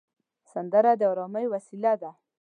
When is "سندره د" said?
0.51-1.01